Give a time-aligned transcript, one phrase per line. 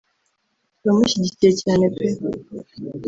[0.77, 2.07] turamushyigikiye cyane pe